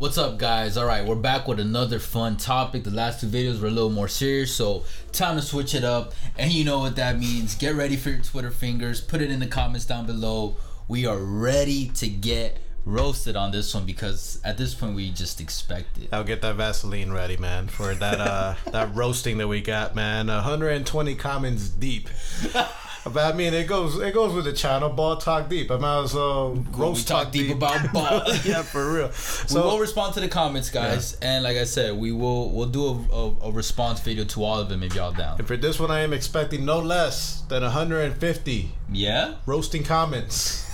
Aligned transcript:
What's 0.00 0.16
up, 0.16 0.38
guys? 0.38 0.78
All 0.78 0.86
right, 0.86 1.04
we're 1.04 1.14
back 1.14 1.46
with 1.46 1.60
another 1.60 1.98
fun 1.98 2.38
topic. 2.38 2.84
The 2.84 2.90
last 2.90 3.20
two 3.20 3.26
videos 3.26 3.60
were 3.60 3.68
a 3.68 3.70
little 3.70 3.90
more 3.90 4.08
serious, 4.08 4.50
so 4.50 4.84
time 5.12 5.36
to 5.36 5.42
switch 5.42 5.74
it 5.74 5.84
up. 5.84 6.14
And 6.38 6.50
you 6.50 6.64
know 6.64 6.78
what 6.78 6.96
that 6.96 7.18
means. 7.18 7.54
Get 7.54 7.74
ready 7.74 7.98
for 7.98 8.08
your 8.08 8.20
Twitter 8.20 8.50
fingers. 8.50 9.02
Put 9.02 9.20
it 9.20 9.30
in 9.30 9.40
the 9.40 9.46
comments 9.46 9.84
down 9.84 10.06
below. 10.06 10.56
We 10.88 11.04
are 11.04 11.18
ready 11.18 11.88
to 11.96 12.08
get 12.08 12.60
roasted 12.86 13.36
on 13.36 13.50
this 13.50 13.74
one 13.74 13.84
because 13.84 14.40
at 14.42 14.56
this 14.56 14.74
point 14.74 14.96
we 14.96 15.10
just 15.10 15.38
expect 15.38 15.98
it. 15.98 16.08
I'll 16.12 16.24
get 16.24 16.40
that 16.40 16.56
Vaseline 16.56 17.12
ready, 17.12 17.36
man, 17.36 17.68
for 17.68 17.94
that 17.94 18.20
uh 18.22 18.54
that 18.70 18.94
roasting 18.94 19.36
that 19.36 19.48
we 19.48 19.60
got, 19.60 19.94
man. 19.94 20.28
120 20.28 21.14
comments 21.16 21.68
deep. 21.68 22.08
But 23.04 23.32
I 23.32 23.36
mean, 23.36 23.54
it 23.54 23.66
goes 23.66 23.98
it 23.98 24.12
goes 24.12 24.34
with 24.34 24.44
the 24.44 24.52
channel. 24.52 24.90
Ball 24.90 25.16
talk 25.16 25.48
deep. 25.48 25.70
I 25.70 25.76
might 25.78 26.02
as 26.04 26.14
well 26.14 26.54
roast 26.72 27.08
we 27.08 27.14
talk 27.14 27.32
deep, 27.32 27.50
about 27.54 27.92
ball. 27.92 28.22
yeah, 28.44 28.62
for 28.62 28.92
real. 28.92 29.10
we 29.50 29.54
will 29.60 29.78
respond 29.78 30.14
to 30.14 30.20
the 30.20 30.28
comments, 30.28 30.68
guys, 30.70 31.14
and 31.22 31.42
like 31.44 31.56
I 31.56 31.64
said, 31.64 31.96
we 31.96 32.12
will 32.12 32.50
we'll 32.50 32.68
do 32.68 32.86
a, 32.86 33.14
a, 33.14 33.48
a 33.48 33.52
response 33.52 34.00
video 34.00 34.24
to 34.24 34.44
all 34.44 34.58
of 34.60 34.68
them 34.68 34.82
if 34.82 34.94
y'all 34.94 35.12
down. 35.12 35.38
and 35.38 35.46
for 35.48 35.56
this 35.56 35.80
one, 35.80 35.90
I 35.90 36.00
am 36.00 36.12
expecting 36.12 36.64
no 36.64 36.78
less 36.78 37.40
than 37.48 37.62
150 37.62 38.72
Yeah. 38.92 39.34
roasting 39.46 39.82
comments 39.82 40.69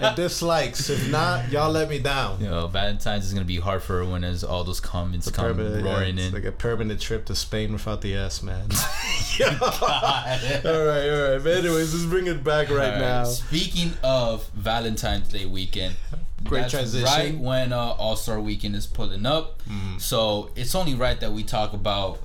and 0.00 0.16
dislikes. 0.16 0.88
If 0.90 1.10
not, 1.10 1.50
y'all 1.50 1.70
let 1.70 1.88
me 1.88 1.98
down. 1.98 2.40
You 2.40 2.48
know, 2.48 2.66
Valentine's 2.66 3.26
is 3.26 3.32
gonna 3.32 3.44
be 3.44 3.56
hard 3.58 3.82
for 3.82 3.98
her 3.98 4.04
when 4.04 4.24
as 4.24 4.42
all 4.44 4.64
those 4.64 4.80
comments 4.80 5.30
come 5.30 5.58
yeah, 5.58 5.80
roaring 5.82 6.18
it's 6.18 6.28
in. 6.28 6.34
like 6.34 6.44
a 6.44 6.52
permanent 6.52 7.00
trip 7.00 7.24
to 7.26 7.34
Spain 7.34 7.72
without 7.72 8.00
the 8.00 8.14
ass, 8.16 8.42
man. 8.42 8.68
All 9.40 9.48
right, 9.48 10.60
all 10.64 10.82
right. 11.32 11.42
But 11.42 11.52
anyways, 11.58 11.92
let's 11.94 12.04
bring 12.06 12.26
it 12.26 12.44
back 12.44 12.68
right, 12.70 12.78
Alright, 12.94 13.00
now. 13.00 13.24
Speaking 13.24 13.92
of 14.02 14.48
Valentine's 14.50 15.28
Day 15.28 15.46
weekend, 15.46 15.96
Great 16.44 16.60
that's 16.62 16.72
transition. 16.72 17.04
Right 17.06 17.38
when 17.38 17.72
uh, 17.72 17.78
All 17.78 18.16
Star 18.16 18.40
Weekend 18.40 18.76
is 18.76 18.86
pulling 18.86 19.26
up, 19.26 19.62
Mm-hmm. 19.64 19.98
so 19.98 20.50
it's 20.56 20.74
only 20.74 20.94
right 20.94 21.18
that 21.20 21.32
we 21.32 21.42
talk 21.42 21.72
about 21.72 22.20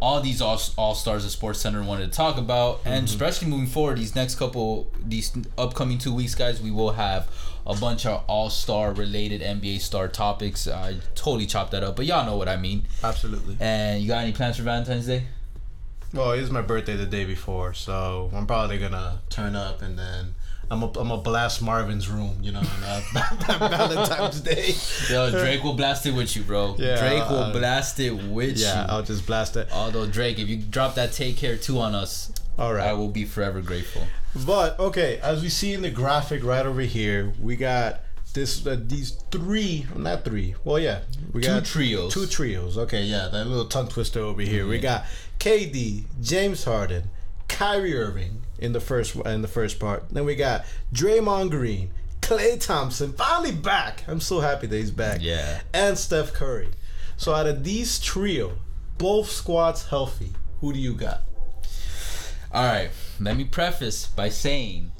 all 0.00 0.20
these 0.20 0.40
All 0.40 0.60
All 0.78 0.94
Stars 0.94 1.24
that 1.24 1.38
SportsCenter 1.38 1.84
wanted 1.84 2.10
to 2.10 2.16
talk 2.16 2.36
about, 2.38 2.80
and 2.84 2.94
Mm-hmm. 3.06 3.14
especially 3.14 3.48
moving 3.48 3.66
forward, 3.66 3.98
these 3.98 4.14
next 4.14 4.36
couple, 4.36 4.90
these 5.04 5.32
upcoming 5.58 5.98
two 5.98 6.14
weeks, 6.14 6.34
guys, 6.34 6.60
we 6.60 6.70
will 6.70 6.92
have 6.92 7.28
a 7.66 7.74
bunch 7.76 8.06
of 8.06 8.24
All 8.26 8.48
Star 8.50 8.92
related 8.92 9.40
NBA 9.42 9.80
star 9.80 10.08
topics. 10.08 10.66
I 10.66 10.96
totally 11.14 11.46
chopped 11.46 11.72
that 11.72 11.84
up, 11.84 11.96
but 11.96 12.06
y'all 12.06 12.24
know 12.24 12.36
what 12.36 12.48
I 12.48 12.56
mean. 12.56 12.86
Absolutely. 13.04 13.56
And 13.60 14.00
you 14.02 14.08
got 14.08 14.22
any 14.22 14.32
plans 14.32 14.56
for 14.56 14.62
Valentine's 14.62 15.06
Day? 15.06 15.24
Well, 16.12 16.32
it's 16.32 16.50
my 16.50 16.62
birthday 16.62 16.96
the 16.96 17.06
day 17.06 17.24
before, 17.24 17.72
so 17.74 18.30
I'm 18.34 18.46
probably 18.46 18.78
gonna 18.78 19.20
turn 19.28 19.54
up 19.54 19.80
and 19.82 19.96
then 19.98 20.34
I'm 20.70 20.84
a, 20.84 20.90
I'm 20.98 21.10
a 21.10 21.18
blast 21.18 21.62
Marvin's 21.62 22.08
room, 22.08 22.38
you 22.40 22.52
know, 22.52 22.62
uh, 22.84 23.00
Valentine's 23.58 24.40
Day. 24.40 24.72
Yo, 25.10 25.30
Drake 25.30 25.64
will 25.64 25.74
blast 25.74 26.06
it 26.06 26.12
with 26.14 26.36
you, 26.36 26.42
bro. 26.42 26.76
Yeah, 26.78 26.96
Drake 26.96 27.28
will 27.28 27.38
uh, 27.38 27.52
blast 27.52 27.98
it 27.98 28.12
with 28.12 28.56
Yeah, 28.56 28.82
you. 28.82 28.86
I'll 28.88 29.02
just 29.02 29.26
blast 29.26 29.56
it. 29.56 29.68
Although 29.72 30.06
Drake, 30.06 30.38
if 30.38 30.48
you 30.48 30.58
drop 30.58 30.94
that 30.94 31.12
take 31.12 31.36
care 31.36 31.56
two 31.56 31.80
on 31.80 31.94
us, 31.94 32.32
All 32.58 32.76
I 32.76 32.92
will 32.92 33.08
be 33.08 33.24
forever 33.24 33.60
grateful. 33.60 34.02
But 34.46 34.78
okay, 34.78 35.18
as 35.22 35.42
we 35.42 35.48
see 35.48 35.72
in 35.72 35.82
the 35.82 35.90
graphic 35.90 36.44
right 36.44 36.64
over 36.64 36.82
here, 36.82 37.32
we 37.40 37.56
got 37.56 38.02
this 38.32 38.64
uh, 38.64 38.78
these 38.80 39.10
three, 39.32 39.86
not 39.96 40.24
three. 40.24 40.54
Well, 40.62 40.78
yeah, 40.78 41.00
we 41.32 41.40
Two 41.42 41.48
got 41.48 41.64
trios. 41.64 42.14
Two 42.14 42.26
trios. 42.26 42.78
Okay, 42.78 43.02
yeah, 43.02 43.28
that 43.32 43.46
little 43.46 43.64
tongue 43.64 43.88
twister 43.88 44.20
over 44.20 44.42
here. 44.42 44.68
We 44.68 44.78
got 44.78 45.04
KD, 45.40 46.04
James 46.22 46.62
Harden, 46.62 47.10
Kyrie 47.48 47.96
Irving 47.96 48.42
in 48.60 48.72
the 48.72 48.80
first 48.80 49.14
in 49.16 49.42
the 49.42 49.48
first 49.48 49.80
part. 49.80 50.08
Then 50.10 50.24
we 50.24 50.34
got 50.34 50.64
Draymond 50.92 51.50
Green, 51.50 51.90
Klay 52.20 52.64
Thompson, 52.64 53.12
finally 53.12 53.52
back. 53.52 54.04
I'm 54.06 54.20
so 54.20 54.40
happy 54.40 54.66
that 54.66 54.76
he's 54.76 54.90
back. 54.90 55.18
Yeah. 55.20 55.60
And 55.74 55.98
Steph 55.98 56.32
Curry. 56.32 56.68
So 57.16 57.34
out 57.34 57.46
of 57.46 57.64
these 57.64 57.98
trio, 57.98 58.52
both 58.98 59.30
squads 59.30 59.86
healthy. 59.86 60.32
Who 60.60 60.72
do 60.72 60.78
you 60.78 60.94
got? 60.94 61.22
All 62.52 62.64
right, 62.64 62.90
let 63.20 63.36
me 63.36 63.44
preface 63.44 64.06
by 64.06 64.28
saying, 64.28 64.90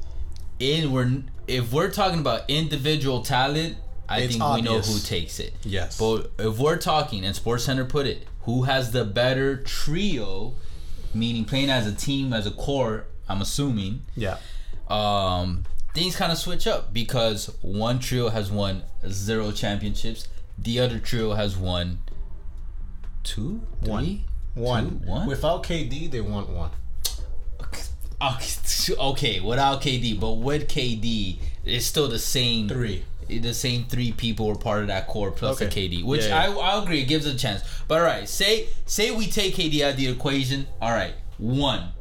in 0.59 0.93
we're 0.93 1.23
if 1.49 1.73
we're 1.73 1.91
talking 1.91 2.21
about 2.21 2.43
individual 2.49 3.23
talent, 3.23 3.77
I 4.09 4.21
It's 4.21 4.37
think 4.37 4.55
we 4.55 4.63
know 4.63 4.81
who 4.81 4.99
takes 5.01 5.41
it. 5.41 5.55
Yes. 5.65 5.99
But 5.99 6.31
if 6.39 6.59
we're 6.59 6.79
talking, 6.79 7.25
and 7.25 7.35
SportsCenter 7.35 7.89
put 7.89 8.07
it, 8.07 8.27
who 8.43 8.63
has 8.63 8.93
the 8.93 9.05
better 9.05 9.57
trio, 9.63 10.55
meaning 11.13 11.45
playing 11.45 11.71
as 11.71 11.87
a 11.87 11.95
team, 11.95 12.33
as 12.33 12.47
a 12.47 12.51
core, 12.51 13.07
I'm 13.31 13.41
assuming, 13.41 14.03
Yeah. 14.17 14.37
um, 14.89 15.65
things 15.95 16.17
kind 16.17 16.33
of 16.33 16.39
switch 16.39 16.67
up 16.67 16.93
because 16.93 17.51
one 17.63 17.99
trio 17.99 18.29
has 18.31 18.51
won 18.51 18.83
zero 19.09 19.53
championships, 19.53 20.29
the 20.59 20.81
other 20.81 20.99
trio 20.99 21.35
has 21.35 21.57
won 21.57 22.01
two, 23.23 23.63
One. 23.81 24.05
three, 24.05 24.25
One. 24.55 25.01
two, 25.01 25.07
one. 25.07 25.27
Without 25.27 25.63
KD, 25.63 26.11
they 26.11 26.21
want 26.21 26.49
one. 26.51 26.71
Okay, 28.23 28.95
okay, 28.99 29.41
without 29.41 29.81
KD, 29.81 30.19
but 30.21 30.33
with 30.33 30.69
KD, 30.69 31.39
it's 31.65 31.87
still 31.87 32.09
the 32.09 32.19
same 32.19 32.69
Three. 32.69 33.05
The 33.29 33.55
same 33.55 33.85
three 33.85 34.11
people 34.11 34.49
were 34.49 34.57
part 34.57 34.81
of 34.83 34.89
that 34.89 35.07
core 35.07 35.31
plus 35.31 35.63
Okay. 35.63 35.67
the 35.89 35.99
KD, 36.01 36.05
which 36.05 36.23
Yeah, 36.25 36.49
yeah. 36.49 36.59
I 36.61 36.73
I 36.79 36.83
agree 36.83 37.01
it 37.03 37.05
gives 37.05 37.27
a 37.27 37.35
chance. 37.35 37.63
But 37.87 38.01
all 38.01 38.05
right, 38.07 38.29
say 38.29 38.67
say 38.87 39.13
we 39.13 39.29
take 39.29 39.55
KD 39.55 39.83
out 39.85 39.91
of 39.93 39.97
the 39.99 40.09
equation. 40.09 40.67
All 40.83 40.91
right, 40.91 41.15
one. 41.39 41.93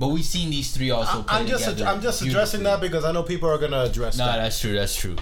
But 0.00 0.08
we've 0.08 0.24
seen 0.24 0.50
these 0.50 0.72
three 0.72 0.90
also. 0.90 1.22
play 1.22 1.38
I'm 1.40 1.46
just 1.46 1.64
together 1.64 1.86
I'm 1.86 2.00
just 2.00 2.22
addressing 2.22 2.62
that 2.64 2.80
because 2.80 3.04
I 3.04 3.12
know 3.12 3.22
people 3.22 3.48
are 3.48 3.58
gonna 3.58 3.82
address 3.84 4.16
No, 4.18 4.24
that. 4.24 4.38
that's 4.38 4.58
true. 4.58 4.72
That's 4.74 4.96
true. 4.96 5.14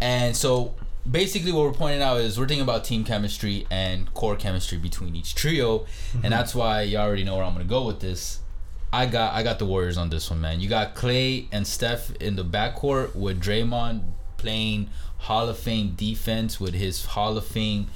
And 0.00 0.36
so 0.36 0.74
basically, 1.10 1.52
what 1.52 1.62
we're 1.64 1.72
pointing 1.72 2.02
out 2.02 2.18
is 2.20 2.38
we're 2.38 2.48
thinking 2.48 2.64
about 2.64 2.84
team 2.84 3.04
chemistry 3.04 3.66
and 3.70 4.12
core 4.12 4.36
chemistry 4.36 4.78
between 4.78 5.14
each 5.16 5.34
trio, 5.36 5.78
Mm-hmm. 5.78 6.24
and 6.24 6.32
that's 6.32 6.54
why 6.54 6.82
you 6.82 6.98
already 6.98 7.22
know 7.24 7.36
where 7.36 7.44
I'm 7.44 7.52
gonna 7.52 7.64
go 7.64 7.86
with 7.86 8.00
this. 8.00 8.40
I 8.92 9.06
got 9.06 9.32
I 9.32 9.42
got 9.42 9.58
the 9.60 9.66
Warriors 9.66 9.96
on 9.96 10.10
this 10.10 10.28
one, 10.30 10.40
man. 10.40 10.60
You 10.60 10.68
got 10.68 10.94
Klay 10.96 11.46
and 11.52 11.66
Steph 11.66 12.10
in 12.16 12.34
the 12.36 12.44
backcourt 12.44 13.14
with 13.14 13.40
Draymond 13.40 14.02
playing 14.38 14.90
Hall 15.18 15.48
of 15.48 15.56
Fame 15.58 15.94
defense 15.96 16.58
with 16.60 16.74
his 16.74 17.04
Hall 17.06 17.36
of 17.38 17.46
Fame 17.46 17.86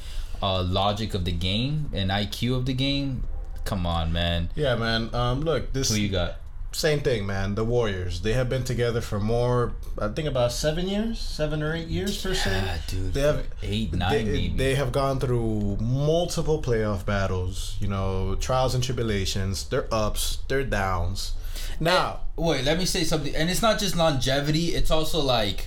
uh, 0.43 0.63
logic 0.63 1.13
of 1.15 1.25
the 1.25 1.33
game 1.33 1.91
and 1.93 2.11
IQ 2.11 2.57
of 2.57 2.67
the 2.67 2.73
game. 2.73 3.25
Come 3.65 3.87
on, 3.87 4.13
man. 4.13 4.51
Yeah, 4.55 4.75
man. 4.77 5.15
Um, 5.15 5.41
look, 5.43 5.73
this 5.73 5.91
Who 5.91 5.97
you 6.01 6.09
got? 6.09 6.37
same 6.73 7.01
thing, 7.01 7.27
man. 7.27 7.57
The 7.57 7.65
Warriors. 7.65 8.21
They 8.23 8.33
have 8.35 8.49
been 8.49 8.63
together 8.63 9.01
for 9.01 9.19
more. 9.19 9.73
I 9.99 10.07
think 10.09 10.29
about 10.29 10.53
seven 10.53 10.87
years, 10.89 11.19
seven 11.19 11.63
or 11.65 11.75
eight 11.75 11.89
years 11.89 12.23
per 12.23 12.33
se. 12.33 12.63
Ah, 12.65 12.79
dude, 12.87 13.13
They 13.13 13.21
have 13.23 13.45
eight, 13.63 13.93
nine, 13.93 14.11
they, 14.13 14.25
maybe. 14.25 14.55
they 14.57 14.75
have 14.77 14.93
gone 14.93 15.19
through 15.19 15.79
multiple 15.81 16.63
playoff 16.63 17.05
battles. 17.05 17.77
You 17.81 17.89
know, 17.89 18.37
trials 18.37 18.75
and 18.75 18.85
tribulations. 18.85 19.69
Their 19.69 19.93
ups, 19.93 20.39
their 20.49 20.63
downs. 20.63 21.33
Now, 21.81 22.21
Wait, 22.37 22.65
let 22.65 22.79
me 22.79 22.87
say 22.87 23.05
something. 23.05 23.35
And 23.35 23.51
it's 23.51 23.61
not 23.63 23.79
just 23.79 23.97
longevity, 23.97 24.69
it's 24.69 24.91
also 24.91 25.21
like 25.21 25.67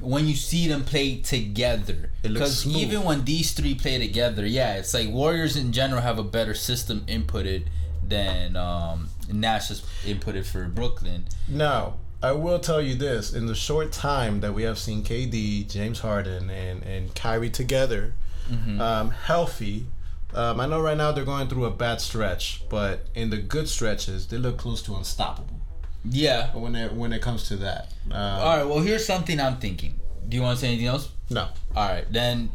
when 0.00 0.26
you 0.28 0.34
see 0.34 0.68
them 0.68 0.84
play 0.84 1.16
together. 1.20 2.10
Because 2.22 2.66
even 2.66 3.02
when 3.04 3.24
these 3.24 3.52
three 3.52 3.74
play 3.74 3.98
together, 3.98 4.44
yeah, 4.46 4.74
it's 4.74 4.92
like 4.94 5.08
Warriors 5.08 5.56
in 5.56 5.72
general 5.72 6.02
have 6.02 6.18
a 6.18 6.24
better 6.24 6.54
system 6.54 7.00
inputted 7.06 7.66
than 8.06 8.56
um, 8.56 9.08
Nash 9.32 9.68
has 9.68 9.80
inputted 10.04 10.46
for 10.46 10.64
Brooklyn. 10.66 11.24
Now, 11.48 11.94
I 12.22 12.32
will 12.32 12.58
tell 12.58 12.80
you 12.80 12.94
this: 12.94 13.32
in 13.32 13.46
the 13.46 13.54
short 13.54 13.92
time 13.92 14.40
that 14.40 14.54
we 14.54 14.62
have 14.64 14.78
seen 14.78 15.02
KD, 15.02 15.68
James 15.70 16.00
Harden, 16.00 16.50
and 16.50 16.82
and 16.82 17.14
Kyrie 17.14 17.50
together, 17.50 18.14
Mm-hmm. 18.50 18.80
um, 18.80 19.10
healthy. 19.10 19.86
Um, 20.32 20.60
I 20.60 20.66
know 20.66 20.80
right 20.80 20.96
now 20.96 21.10
they're 21.10 21.24
going 21.24 21.48
through 21.48 21.64
a 21.64 21.70
bad 21.70 22.00
stretch, 22.00 22.62
but 22.68 23.06
in 23.14 23.30
the 23.30 23.38
good 23.38 23.68
stretches, 23.68 24.26
they 24.28 24.36
look 24.38 24.56
close 24.58 24.82
to 24.82 24.94
unstoppable. 24.94 25.60
Yeah. 26.08 26.54
When 26.56 26.74
it 26.76 26.92
when 26.92 27.12
it 27.12 27.20
comes 27.22 27.48
to 27.48 27.56
that, 27.56 27.92
um, 28.10 28.16
All 28.42 28.56
right, 28.56 28.64
well, 28.66 28.80
here's 28.80 29.04
something 29.06 29.40
I'm 29.40 29.56
thinking. 29.58 29.98
Do 30.28 30.36
you 30.36 30.42
want 30.42 30.58
to 30.58 30.60
say 30.60 30.68
anything 30.68 30.86
else? 30.86 31.08
no, 31.30 31.48
All 31.74 31.88
right, 31.88 32.04
then 32.12 32.50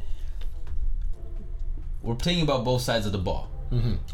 we're 2.02 2.16
playing 2.16 2.42
about 2.42 2.64
both 2.66 2.82
sides 2.82 3.06
of 3.06 3.12
the 3.12 3.18
ball. 3.18 3.50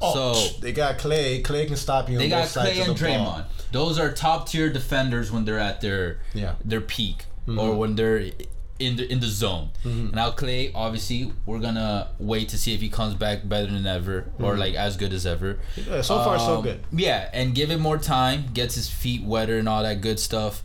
oh, 0.01 0.33
So 0.35 0.59
they 0.61 0.71
got 0.71 0.97
Klay. 0.99 1.41
Klay 1.43 1.67
can 1.67 1.75
stop 1.77 2.09
you. 2.09 2.17
They 2.17 2.25
on 2.25 2.29
got 2.41 2.53
both 2.53 2.65
Klay 2.65 2.81
of 2.81 2.87
and 2.89 2.97
Draymond. 2.97 3.23
ball. 3.25 3.45
Those 3.71 3.99
are 3.99 4.11
top 4.11 4.47
tier 4.49 4.69
defenders 4.71 5.31
when 5.31 5.45
they're 5.45 5.59
at 5.59 5.81
their 5.81 6.19
Yeah. 6.33 6.55
their 6.63 6.81
peak 6.81 7.25
Mm-hmm. 7.47 7.59
or 7.59 7.75
when 7.75 7.95
they're 7.95 8.31
in 8.79 8.95
the 8.95 9.11
in 9.11 9.19
the 9.19 9.27
zone. 9.27 9.69
Now 9.85 10.31
Klay, 10.31 10.71
obviously, 10.75 11.31
we're 11.45 11.59
gonna 11.59 12.09
wait 12.19 12.49
to 12.49 12.57
see 12.57 12.73
if 12.73 12.81
he 12.81 12.89
comes 12.89 13.15
back 13.15 13.47
better 13.47 13.67
than 13.71 13.85
ever 13.87 14.25
or 14.39 14.55
like 14.57 14.75
as 14.75 14.97
good 14.97 15.13
as 15.13 15.25
ever. 15.25 15.59
Yeah, 15.75 16.01
so 16.01 16.17
far, 16.23 16.37
so 16.39 16.57
Um, 16.57 16.63
good. 16.63 16.83
Yeah, 16.91 17.29
and 17.33 17.55
give 17.55 17.71
it 17.71 17.79
more 17.79 17.97
time, 17.97 18.45
gets 18.53 18.75
his 18.75 18.89
feet 18.89 19.23
wetter 19.23 19.57
and 19.57 19.67
all 19.67 19.83
that 19.83 20.01
good 20.01 20.19
stuff. 20.19 20.61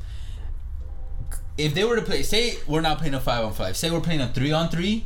If 1.58 1.74
they 1.74 1.84
were 1.84 1.96
to 1.96 2.02
play, 2.02 2.22
say 2.22 2.56
we're 2.66 2.80
not 2.80 2.98
playing 2.98 3.14
a 3.14 3.20
five 3.20 3.44
on 3.44 3.52
five, 3.52 3.76
say 3.76 3.90
we're 3.90 4.00
playing 4.00 4.20
a 4.22 4.28
three 4.28 4.52
on 4.52 4.68
three, 4.70 5.04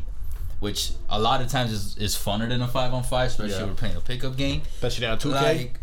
which 0.61 0.93
a 1.09 1.21
lot 1.21 1.41
of 1.41 1.49
times 1.49 1.73
is, 1.73 1.97
is 1.99 2.15
funner 2.15 2.49
than 2.49 2.63
a 2.63 2.69
five 2.69 2.95
on 2.95 3.03
five, 3.03 3.29
especially 3.29 3.55
Yeah. 3.57 3.63
if 3.63 3.69
we're 3.69 3.75
playing 3.75 3.97
a 3.97 4.01
pickup 4.01 4.37
game. 4.37 4.63
Especially 4.75 5.07
now, 5.07 5.17
two 5.17 5.33
K. 5.33 5.41
Like 5.59 5.81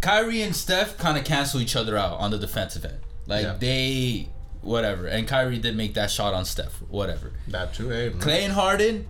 Kyrie 0.00 0.42
and 0.42 0.54
Steph 0.54 0.96
kind 0.96 1.18
of 1.18 1.24
cancel 1.24 1.60
each 1.60 1.76
other 1.76 1.96
out 1.98 2.18
on 2.20 2.30
the 2.30 2.38
defensive 2.38 2.84
end. 2.84 2.98
Like 3.26 3.42
Yeah. 3.44 3.56
they 3.58 4.28
whatever. 4.62 5.06
And 5.06 5.26
Kyrie 5.26 5.58
did 5.58 5.76
make 5.76 5.94
that 5.94 6.10
shot 6.10 6.34
on 6.34 6.44
Steph, 6.44 6.82
whatever. 6.88 7.32
That 7.48 7.74
too, 7.74 7.88
hey. 7.88 8.10
Klay 8.10 8.40
and 8.40 8.52
Harden. 8.52 9.06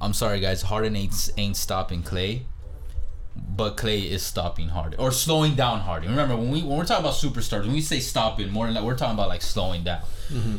I'm 0.00 0.14
sorry, 0.14 0.40
guys. 0.40 0.62
Harden 0.62 0.94
ain't 0.96 1.30
ain't 1.36 1.56
stopping 1.56 2.02
Klay, 2.02 2.42
but 3.36 3.76
Klay 3.76 4.08
is 4.08 4.22
stopping 4.22 4.68
Harden 4.68 4.98
or 5.00 5.10
slowing 5.10 5.54
down 5.54 5.80
Harden. 5.80 6.10
Remember 6.10 6.36
when 6.36 6.50
we 6.50 6.62
when 6.62 6.78
we're 6.78 6.84
talking 6.84 7.04
about 7.04 7.14
superstars, 7.14 7.62
when 7.62 7.72
we 7.72 7.80
say 7.80 7.98
stopping, 7.98 8.50
more 8.50 8.66
than 8.66 8.74
that, 8.74 8.84
we're 8.84 8.96
talking 8.96 9.14
about 9.14 9.28
like 9.28 9.42
slowing 9.42 9.84
down. 9.84 10.02
Mm-hmm. 10.28 10.56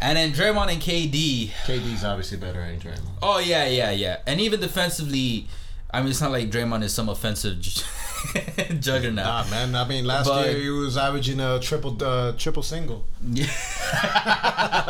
And 0.00 0.16
then 0.16 0.32
Draymond 0.32 0.72
and 0.72 0.80
KD. 0.80 1.50
KD's 1.66 2.04
obviously 2.04 2.38
better 2.38 2.60
at 2.60 2.78
Draymond. 2.78 3.18
Oh 3.22 3.38
yeah, 3.38 3.66
yeah, 3.66 3.90
yeah. 3.90 4.18
And 4.26 4.40
even 4.40 4.60
defensively, 4.60 5.48
I 5.90 6.00
mean, 6.00 6.10
it's 6.10 6.20
not 6.20 6.30
like 6.32 6.50
Draymond 6.50 6.82
is 6.82 6.92
some 6.92 7.08
offensive 7.08 7.58
juggernaut. 8.80 9.24
Nah, 9.24 9.44
man. 9.50 9.74
I 9.74 9.86
mean, 9.86 10.04
last 10.04 10.26
But- 10.26 10.50
year 10.50 10.58
he 10.60 10.70
was 10.70 10.96
averaging 10.96 11.40
a 11.40 11.58
triple, 11.60 11.96
uh, 12.02 12.32
triple 12.32 12.62
single. 12.62 13.04
Yeah. 13.32 13.46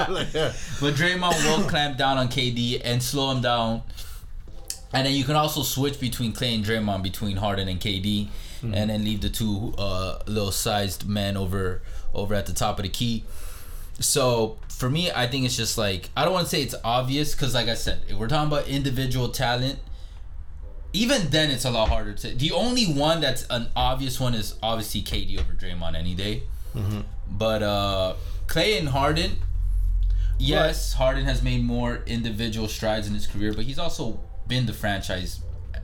Like, 0.08 0.32
yeah. 0.32 0.52
But 0.80 0.94
Draymond 0.94 1.44
will 1.44 1.69
clamp 1.69 1.98
down 1.98 2.19
on 2.19 2.28
KD 2.28 2.80
and 2.82 3.02
slow 3.02 3.30
him 3.32 3.42
down. 3.42 3.82
And 4.92 5.06
then 5.06 5.12
you 5.14 5.25
can 5.25 5.36
also 5.36 5.62
switch 5.62 6.00
between 6.00 6.32
Klay 6.32 6.54
and 6.54 6.64
Draymond, 6.64 7.02
between 7.02 7.36
Harden 7.36 7.69
and 7.69 7.78
KD, 7.78 8.28
and 8.62 8.88
then 8.90 9.04
leave 9.04 9.20
the 9.20 9.28
two 9.28 9.74
uh, 9.76 10.19
little 10.26 10.50
sized 10.52 11.06
men 11.08 11.36
over 11.36 11.82
over 12.14 12.34
at 12.34 12.46
the 12.46 12.52
top 12.54 12.78
of 12.78 12.84
the 12.84 12.88
key. 12.88 13.24
So 14.00 14.56
for 14.69 14.88
me, 14.88 15.10
I 15.10 15.26
think 15.26 15.44
it's 15.44 15.56
just 15.56 15.76
like 15.76 16.08
I 16.16 16.24
don't 16.24 16.32
want 16.32 16.46
to 16.46 16.50
say 16.50 16.62
it's 16.62 16.74
obvious 16.82 17.34
because, 17.34 17.54
like 17.54 17.69
I 17.69 17.74
said, 17.74 18.00
if 18.08 18.16
we're 18.16 18.28
talking 18.28 18.50
about 18.50 18.66
individual 18.66 19.28
talent, 19.28 19.78
even 20.93 21.31
then 21.31 21.50
it's 21.50 21.64
a 21.64 21.70
lot 21.70 21.88
harder 21.88 22.12
to. 22.14 22.35
The 22.35 22.52
only 22.52 22.85
one 22.87 23.20
that's 23.20 23.46
an 23.50 23.69
obvious 23.76 24.19
one 24.19 24.35
is 24.35 24.55
obviously 24.62 25.02
KD 25.02 25.38
over 25.38 25.52
Draymond 25.52 25.96
any 25.96 26.14
day. 26.14 26.44
But 27.31 27.62
uh 27.62 28.14
Klay 28.46 28.79
and 28.79 28.88
Harden, 28.88 29.38
yes, 30.38 30.94
Harden 30.94 31.25
has 31.25 31.43
made 31.43 31.62
more 31.64 32.02
individual 32.06 32.69
strides 32.69 33.06
in 33.06 33.14
his 33.14 33.26
career, 33.26 33.52
but 33.52 33.64
he's 33.64 33.79
also 33.79 34.20
been 34.46 34.67
the 34.67 34.73
franchise 34.73 35.40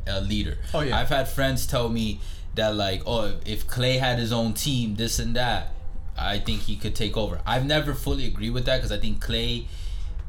uh, 0.09 0.21
leader. 0.21 0.59
Oh, 0.73 0.81
yeah. 0.81 0.99
I've 0.99 1.11
had 1.11 1.29
friends 1.29 1.67
tell 1.67 1.89
me 1.89 2.21
that 2.55 2.75
like, 2.75 3.03
oh, 3.07 3.37
if 3.45 3.67
Klay 3.67 3.99
had 3.99 4.19
his 4.19 4.33
own 4.33 4.55
team, 4.55 4.97
this 4.97 5.19
and 5.19 5.37
that, 5.37 5.73
I 6.17 6.39
think 6.39 6.63
he 6.63 6.77
could 6.77 6.95
take 6.95 7.17
over. 7.17 7.41
I've 7.45 7.67
never 7.67 7.93
fully 7.95 8.27
agreed 8.27 8.51
with 8.51 8.65
that 8.67 8.79
because 8.79 8.93
I 8.93 8.99
think 8.99 9.23
Klay, 9.25 9.67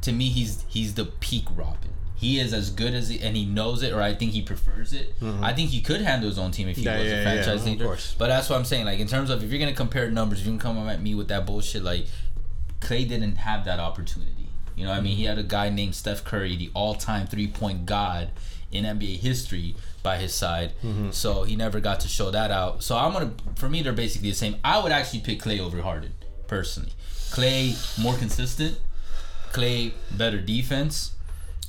to 0.01 0.11
me, 0.11 0.29
he's 0.29 0.65
he's 0.67 0.95
the 0.95 1.05
peak 1.05 1.45
Robin. 1.55 1.91
He 2.17 2.39
is 2.39 2.53
as 2.53 2.69
good 2.69 2.93
as 2.93 3.09
he, 3.09 3.19
and 3.19 3.35
he 3.35 3.45
knows 3.45 3.83
it, 3.83 3.91
or 3.93 4.01
I 4.01 4.13
think 4.13 4.31
he 4.31 4.41
prefers 4.41 4.93
it. 4.93 5.13
I 5.21 5.51
think 5.53 5.69
he 5.71 5.81
could 5.81 6.01
handle 6.01 6.29
his 6.29 6.39
own 6.39 6.51
team 6.51 6.67
if 6.69 6.77
he 6.77 6.83
Mm-hmm. 6.85 6.95
Yeah, 6.95 6.99
was 7.03 7.07
yeah, 7.11 7.13
a 7.13 7.17
yeah, 7.17 7.23
franchise 7.23 7.61
of 7.61 7.65
leader. 7.67 7.85
course. 7.85 8.15
But 8.17 8.27
that's 8.27 8.49
what 8.49 8.57
I'm 8.57 8.65
saying. 8.65 8.85
Like 8.85 8.99
in 8.99 9.07
terms 9.07 9.29
of 9.29 9.43
if 9.43 9.49
you're 9.51 9.59
gonna 9.59 9.73
compare 9.73 10.09
numbers, 10.09 10.39
if 10.39 10.45
you 10.45 10.51
can 10.53 10.59
come 10.59 10.77
at 10.89 11.01
me 11.01 11.13
with 11.15 11.27
that 11.27 11.45
bullshit. 11.45 11.83
Like 11.83 12.05
Klay 12.79 13.07
didn't 13.07 13.35
have 13.37 13.65
that 13.65 13.79
opportunity. 13.79 14.47
You 14.75 14.85
know, 14.85 14.91
what 14.91 14.99
I 14.99 15.01
mean, 15.01 15.15
he 15.17 15.23
had 15.25 15.37
a 15.37 15.43
guy 15.43 15.69
named 15.69 15.95
Steph 15.95 16.23
Curry, 16.25 16.55
the 16.57 16.69
all-time 16.73 17.27
three-point 17.27 17.85
god 17.85 18.31
in 18.71 18.83
NBA 18.83 19.19
history, 19.19 19.75
by 20.03 20.17
his 20.17 20.33
side. 20.33 20.73
Mm-hmm. 20.83 21.11
So 21.11 21.43
he 21.43 21.55
never 21.55 21.79
got 21.79 22.01
to 22.01 22.07
show 22.09 22.29
that 22.31 22.51
out. 22.51 22.83
So 22.83 22.97
I'm 22.97 23.13
gonna, 23.13 23.31
for 23.55 23.69
me, 23.69 23.81
they're 23.81 23.93
basically 23.93 24.29
the 24.31 24.35
same. 24.35 24.57
I 24.65 24.81
would 24.83 24.91
actually 24.91 25.21
pick 25.21 25.39
Klay 25.41 25.59
over 25.59 25.81
Harden 25.81 26.13
personally. 26.47 26.91
Klay 27.31 27.75
more 28.01 28.15
consistent. 28.15 28.79
Klay 29.53 29.93
better 30.11 30.39
defense. 30.41 31.13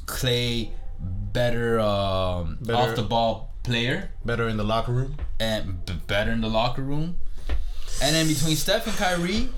Klay 0.07 0.71
better, 1.01 1.79
um, 1.81 2.59
Better- 2.61 2.79
off 2.79 2.97
the 2.97 3.03
ball 3.03 3.55
player 3.63 4.11
Better 4.25 4.49
in 4.49 4.57
the 4.57 4.65
locker 4.65 4.93
room. 4.93 5.17
and 5.41 5.85
b- 5.85 5.93
better 6.07 6.31
in 6.31 6.41
the 6.41 6.49
locker 6.49 6.83
room. 6.83 7.17
And 8.01 8.15
then 8.15 8.29
between 8.29 8.57
Steph 8.57 8.87
and 8.87 8.97
Kyrie, 8.97 9.49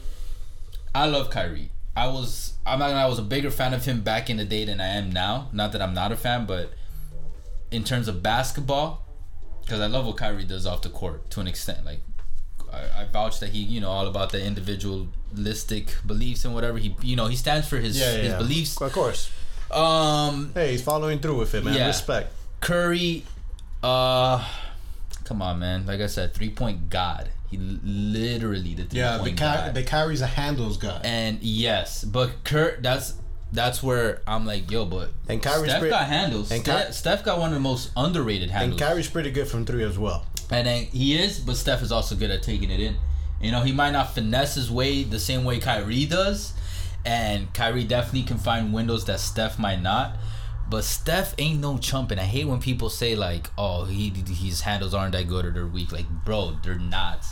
I 0.95 1.07
love 1.07 1.31
Kyrie. 1.31 1.71
I 1.97 2.07
was 2.09 2.55
I'm 2.65 2.79
not 2.79 2.89
gonna 2.89 3.01
I 3.01 3.07
was 3.07 3.19
a 3.19 3.23
bigger 3.23 3.51
fan 3.51 3.75
of 3.75 3.85
him 3.85 4.01
back 4.03 4.31
in 4.31 4.37
the 4.37 4.45
day 4.45 4.65
than 4.65 4.81
I 4.81 4.87
am 4.89 5.11
now. 5.11 5.49
Not 5.53 5.73
that 5.73 5.83
I'm 5.83 5.95
not 5.95 6.13
a 6.13 6.17
fan, 6.17 6.47
but 6.47 6.73
in 7.71 7.83
terms 7.85 8.09
of 8.09 8.23
basketball, 8.23 9.05
because 9.63 9.81
I 9.81 9.87
love 9.87 10.07
what 10.07 10.17
Kyrie 10.17 10.45
does 10.45 10.65
off 10.67 10.83
the 10.83 10.89
court 10.89 11.29
to 11.33 11.41
an 11.41 11.49
extent. 11.49 11.85
Like 11.85 12.01
I, 12.73 13.03
I 13.03 13.05
vouch 13.13 13.41
that 13.41 13.51
he, 13.51 13.59
you 13.59 13.81
know, 13.81 13.91
all 13.91 14.07
about 14.07 14.31
the 14.31 14.43
individualistic 14.43 15.97
beliefs 16.07 16.45
and 16.45 16.55
whatever. 16.55 16.79
He, 16.79 16.95
you 17.03 17.17
know, 17.17 17.27
he 17.27 17.37
stands 17.37 17.69
for 17.69 17.79
his 17.79 17.99
Yeah, 17.99 18.13
yeah, 18.13 18.19
his 18.19 18.29
yeah. 18.33 18.39
beliefs. 18.39 18.81
Of 18.81 18.93
course. 18.93 19.31
Um, 19.71 20.53
Hey, 20.55 20.73
he's 20.73 20.83
following 20.83 21.19
through 21.21 21.39
with 21.39 21.55
it, 21.55 21.65
man. 21.65 21.75
Yeah. 21.75 21.87
Respect. 21.89 22.33
Curry, 22.61 23.25
uh, 23.83 24.45
come 25.25 25.43
on, 25.43 25.59
man. 25.59 25.87
Like 25.87 26.01
I 26.01 26.07
said, 26.07 26.35
three 26.35 26.51
point 26.51 26.91
god. 26.91 27.29
He 27.51 27.57
literally 27.59 28.75
the 28.75 28.85
three 28.85 28.99
Yeah, 29.01 29.17
the, 29.19 29.23
point 29.25 29.39
ca- 29.39 29.55
god. 29.67 29.75
the 29.75 29.83
carries 29.83 30.21
a 30.21 30.27
handles 30.27 30.77
guy. 30.77 31.01
and 31.03 31.41
yes, 31.43 32.05
but 32.05 32.45
Kurt, 32.45 32.83
that's 32.83 33.15
that's 33.51 33.83
where 33.83 34.21
I'm 34.27 34.45
like, 34.45 34.71
yo, 34.71 34.85
but 34.85 35.11
And 35.29 35.43
Kyrie's 35.43 35.71
Steph 35.71 35.81
pre- 35.81 35.89
got 35.89 36.07
handles. 36.07 36.51
and 36.51 36.61
Steph, 36.63 36.87
Ky- 36.89 36.93
Steph 36.93 37.25
got 37.25 37.39
one 37.39 37.49
of 37.49 37.55
the 37.55 37.61
most 37.61 37.91
underrated 37.97 38.51
handles. 38.51 38.73
And 38.73 38.81
handles. 38.81 38.91
Kyrie's 39.07 39.09
pretty 39.11 39.31
good 39.31 39.49
from 39.49 39.65
three 39.65 39.83
as 39.85 39.99
well. 39.99 40.27
And 40.51 40.67
then 40.67 40.85
he 40.87 41.17
is, 41.17 41.39
but 41.41 41.57
Steph 41.57 41.83
is 41.83 41.91
also 41.93 42.15
good 42.15 42.31
at 42.31 42.43
taking 42.43 42.71
it 42.71 42.81
in. 42.81 42.97
You 43.41 43.53
know, 43.53 43.61
he 43.63 43.73
might 43.73 43.93
not 43.93 44.15
finesse 44.15 44.57
his 44.57 44.71
way 44.71 45.03
the 45.05 45.19
same 45.21 45.45
way 45.45 45.59
Kyrie 45.61 46.05
does, 46.05 46.53
and 47.05 47.53
Kyrie 47.55 47.85
definitely 47.85 48.25
can 48.25 48.39
find 48.39 48.73
windows 48.73 49.05
that 49.07 49.21
Steph 49.21 49.59
might 49.59 49.81
not. 49.81 50.17
But 50.69 50.85
Steph 50.85 51.35
ain't 51.39 51.61
no 51.61 51.79
chump, 51.79 52.11
and 52.11 52.21
I 52.21 52.25
hate 52.25 52.47
when 52.47 52.61
people 52.61 52.91
say 52.91 53.15
like, 53.15 53.51
"Oh, 53.57 53.85
he 53.85 54.11
his 54.11 54.63
handles 54.63 54.93
aren't 54.93 55.13
that 55.13 55.27
good 55.27 55.47
or 55.47 55.51
they're 55.51 55.67
weak." 55.67 55.93
Like, 55.93 56.09
bro, 56.25 56.59
they're 56.63 56.79
not. 56.79 57.25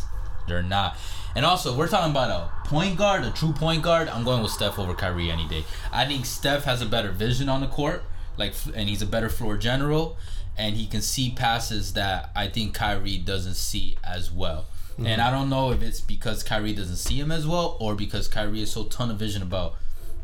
They're 0.48 0.62
not. 0.62 0.96
And 1.34 1.44
also, 1.44 1.76
we're 1.76 1.88
talking 1.88 2.12
about 2.12 2.30
a 2.30 2.68
point 2.68 2.96
guard, 2.96 3.24
a 3.24 3.30
true 3.30 3.52
point 3.52 3.82
guard. 3.82 4.08
I'm 4.08 4.24
going 4.24 4.42
with 4.42 4.52
Steph 4.52 4.78
over 4.78 4.94
Kyrie 4.94 5.30
any 5.30 5.46
day. 5.48 5.64
I 5.92 6.06
think 6.06 6.24
Steph 6.24 6.64
has 6.64 6.80
a 6.80 6.86
better 6.86 7.10
vision 7.10 7.48
on 7.48 7.60
the 7.60 7.66
court, 7.66 8.04
like, 8.38 8.54
and 8.74 8.88
he's 8.88 9.02
a 9.02 9.06
better 9.06 9.28
floor 9.28 9.58
general, 9.58 10.16
and 10.56 10.76
he 10.76 10.86
can 10.86 11.02
see 11.02 11.30
passes 11.30 11.92
that 11.92 12.30
I 12.34 12.48
think 12.48 12.74
Kyrie 12.74 13.18
doesn't 13.18 13.56
see 13.56 13.96
as 14.02 14.32
well. 14.32 14.66
And 15.04 15.20
I 15.20 15.30
don't 15.30 15.50
know 15.50 15.72
if 15.72 15.82
it's 15.82 16.00
because 16.00 16.42
Kyrie 16.42 16.72
doesn't 16.72 16.96
see 16.96 17.20
him 17.20 17.30
as 17.30 17.46
well, 17.46 17.76
or 17.80 17.94
because 17.94 18.28
Kyrie 18.28 18.62
is 18.62 18.72
so 18.72 18.84
ton 18.84 19.10
of 19.10 19.18
vision 19.18 19.42
about 19.42 19.74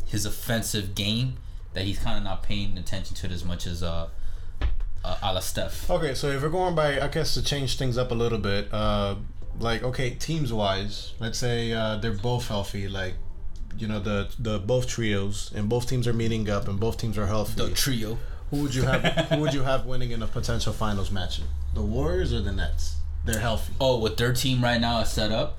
his 0.07 0.25
offensive 0.25 0.95
game 0.95 1.37
that 1.75 1.85
he's 1.85 1.99
kind 1.99 2.17
of 2.17 2.25
not 2.25 2.43
paying 2.43 2.77
attention 2.79 3.17
to 3.17 3.27
it 3.27 3.33
as 3.33 3.45
much 3.45 3.67
as 3.67 3.83
uh, 3.83 4.09
uh 5.05 5.19
a 5.23 5.33
la 5.35 5.41
Steph. 5.41 5.91
Okay, 5.91 6.15
so 6.15 6.29
if 6.29 6.43
we're 6.43 6.49
going 6.49 6.75
by, 6.75 7.01
I 7.01 7.09
guess 7.09 7.35
to 7.35 7.43
change 7.43 7.77
things 7.77 7.99
up 7.99 8.11
a 8.11 8.15
little 8.15 8.39
bit, 8.39 8.73
uh, 8.73 9.17
like 9.59 9.83
okay, 9.83 10.11
teams 10.11 10.53
wise, 10.53 11.13
let's 11.21 11.39
say 11.39 11.73
uh, 11.73 11.97
they're 11.97 12.13
both 12.13 12.49
healthy, 12.49 12.89
like 12.89 13.15
you 13.77 13.87
know 13.87 14.01
the 14.01 14.29
the 14.39 14.59
both 14.59 14.87
trios, 14.87 15.53
and 15.55 15.69
both 15.69 15.87
teams 15.89 16.09
are 16.09 16.15
meeting 16.15 16.49
up, 16.49 16.69
and 16.69 16.81
both 16.81 16.97
teams 16.97 17.19
are 17.19 17.27
healthy. 17.27 17.63
The 17.63 17.75
trio. 17.75 18.19
who 18.51 18.63
would 18.63 18.75
you 18.75 18.83
have? 18.83 19.03
who 19.29 19.41
would 19.41 19.53
you 19.53 19.63
have 19.63 19.85
winning 19.85 20.13
in 20.13 20.23
a 20.23 20.27
potential 20.27 20.73
finals 20.73 21.11
matchup? 21.11 21.45
The 21.75 21.83
Warriors 21.83 22.33
or 22.33 22.41
the 22.41 22.53
Nets? 22.53 22.97
They're 23.25 23.39
healthy, 23.41 23.73
Oh, 23.81 23.99
what 23.99 24.17
their 24.17 24.33
team 24.33 24.63
right 24.65 24.81
now 24.81 25.01
is 25.01 25.09
set 25.11 25.31
up, 25.31 25.59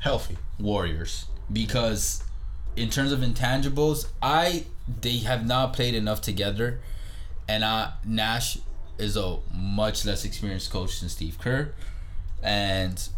healthy. 0.00 0.36
Warriors. 0.60 1.26
Because 1.52 2.22
in 2.76 2.88
terms 2.88 3.10
of 3.12 3.20
intangibles, 3.20 4.06
I 4.22 4.64
they 5.00 5.18
have 5.18 5.44
not 5.46 5.72
played 5.72 5.94
enough 5.94 6.20
together, 6.20 6.80
and 7.48 7.64
uh, 7.64 7.90
Nash 8.04 8.58
is 8.98 9.16
a 9.16 9.38
much 9.52 10.04
less 10.04 10.24
experienced 10.24 10.70
coach 10.70 11.00
than 11.00 11.08
Steve 11.08 11.38
Kerr, 11.40 11.72
and 12.42 13.08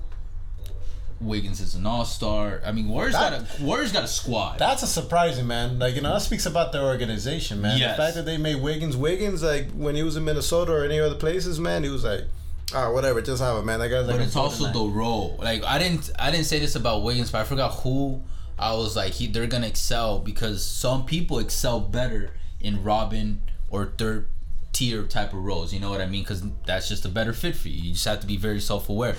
Wiggins 1.20 1.60
is 1.60 1.74
an 1.74 1.86
all 1.86 2.04
star. 2.04 2.60
I 2.64 2.72
mean, 2.72 2.88
Warriors 2.88 3.14
That- 3.14 3.30
got 3.48 3.60
a 3.60 3.62
Warriors 3.62 3.92
got 3.92 4.04
a 4.04 4.08
squad. 4.08 4.58
That's 4.58 4.82
a 4.82 4.86
surprising 4.86 5.46
man. 5.46 5.78
Like 5.78 5.94
you 5.94 6.00
know, 6.00 6.12
that 6.12 6.22
speaks 6.22 6.46
about 6.46 6.72
their 6.72 6.82
organization, 6.82 7.60
man. 7.60 7.78
Yes. 7.78 7.96
The 7.96 8.02
fact 8.02 8.14
that 8.16 8.24
they 8.24 8.36
made 8.36 8.56
Wiggins, 8.62 8.96
Wiggins, 8.96 9.42
like 9.42 9.70
when 9.72 9.94
he 9.94 10.02
was 10.02 10.16
in 10.16 10.24
Minnesota 10.24 10.72
or 10.72 10.84
any 10.84 10.98
other 10.98 11.14
places, 11.14 11.60
man, 11.60 11.84
he 11.84 11.88
was 11.90 12.04
like, 12.04 12.24
ah, 12.72 12.92
whatever, 12.92 13.20
just 13.20 13.42
have 13.42 13.56
it, 13.56 13.64
man. 13.64 13.80
That 13.80 13.88
guy's 13.88 14.06
like. 14.06 14.16
but 14.16 14.24
it's 14.24 14.36
also 14.36 14.64
quarterback." 14.64 14.74
the 14.74 14.98
role. 14.98 15.38
Like 15.40 15.64
I 15.64 15.78
didn't 15.78 16.10
I 16.18 16.30
didn't 16.30 16.46
say 16.46 16.58
this 16.58 16.76
about 16.76 17.02
Wiggins, 17.02 17.30
but 17.30 17.40
I 17.40 17.44
forgot 17.44 17.72
who 17.80 18.22
I 18.58 18.74
was 18.74 18.96
like 18.96 19.12
he 19.14 19.26
they're 19.26 19.46
gonna 19.46 19.66
excel 19.66 20.18
because 20.18 20.64
some 20.64 21.04
people 21.04 21.38
excel 21.38 21.80
better 21.80 22.30
in 22.60 22.82
Robin 22.82 23.42
or 23.70 23.92
third 23.98 24.28
tier 24.72 25.04
type 25.04 25.32
of 25.32 25.44
roles. 25.44 25.72
You 25.72 25.80
know 25.80 25.90
what 25.90 26.00
I 26.00 26.06
mean? 26.06 26.22
Because 26.22 26.42
that's 26.66 26.88
just 26.88 27.04
a 27.04 27.08
better 27.08 27.32
fit 27.32 27.56
for 27.56 27.68
you. 27.68 27.82
You 27.82 27.92
just 27.92 28.04
have 28.04 28.20
to 28.20 28.26
be 28.26 28.36
very 28.36 28.60
self 28.60 28.88
aware. 28.88 29.16